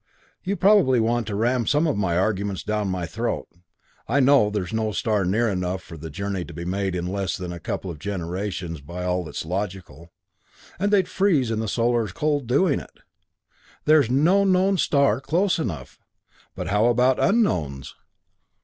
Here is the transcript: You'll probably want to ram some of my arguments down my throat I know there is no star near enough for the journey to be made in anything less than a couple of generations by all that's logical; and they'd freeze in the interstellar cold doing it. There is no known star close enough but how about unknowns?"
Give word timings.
You'll 0.43 0.57
probably 0.57 0.99
want 0.99 1.27
to 1.27 1.35
ram 1.35 1.67
some 1.67 1.85
of 1.85 1.95
my 1.95 2.17
arguments 2.17 2.63
down 2.63 2.87
my 2.87 3.05
throat 3.05 3.47
I 4.07 4.19
know 4.19 4.49
there 4.49 4.63
is 4.63 4.73
no 4.73 4.93
star 4.93 5.25
near 5.25 5.47
enough 5.47 5.83
for 5.83 5.95
the 5.95 6.09
journey 6.09 6.43
to 6.43 6.55
be 6.55 6.65
made 6.65 6.95
in 6.95 7.01
anything 7.05 7.13
less 7.13 7.37
than 7.37 7.53
a 7.53 7.59
couple 7.59 7.91
of 7.91 7.99
generations 7.99 8.81
by 8.81 9.03
all 9.03 9.23
that's 9.23 9.45
logical; 9.45 10.11
and 10.79 10.91
they'd 10.91 11.07
freeze 11.07 11.51
in 11.51 11.59
the 11.59 11.65
interstellar 11.65 12.07
cold 12.07 12.47
doing 12.47 12.79
it. 12.79 13.01
There 13.85 13.99
is 13.99 14.09
no 14.09 14.43
known 14.43 14.79
star 14.79 15.19
close 15.21 15.59
enough 15.59 15.99
but 16.55 16.69
how 16.69 16.87
about 16.87 17.19
unknowns?" 17.19 17.93